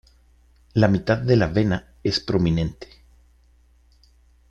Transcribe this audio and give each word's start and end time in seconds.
La 0.73 0.87
mitad 0.87 1.19
de 1.19 1.35
la 1.35 1.45
vena 1.45 1.93
es 2.03 2.19
prominente. 2.19 2.89